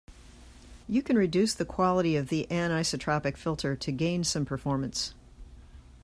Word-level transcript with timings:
You 0.87 1.03
can 1.03 1.15
reduce 1.15 1.53
the 1.53 1.63
quality 1.63 2.15
of 2.15 2.29
the 2.29 2.47
anisotropic 2.49 3.37
filter 3.37 3.75
to 3.75 3.91
gain 3.91 4.23
some 4.23 4.45
performance. 4.47 5.13